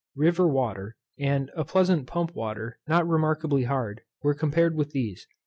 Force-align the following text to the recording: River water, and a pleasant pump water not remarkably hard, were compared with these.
River 0.15 0.47
water, 0.47 0.97
and 1.19 1.51
a 1.55 1.63
pleasant 1.63 2.07
pump 2.07 2.33
water 2.33 2.79
not 2.87 3.07
remarkably 3.07 3.65
hard, 3.65 4.01
were 4.23 4.33
compared 4.33 4.73
with 4.75 4.89
these. 4.93 5.27